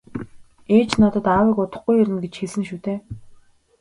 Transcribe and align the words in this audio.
-Ээж 0.75 0.89
надад 1.01 1.25
аавыг 1.37 1.57
удахгүй 1.63 1.95
ирнэ 2.01 2.19
гэж 2.23 2.33
хэлсэн 2.37 2.63
шүү 2.67 2.79
дээ. 2.85 2.99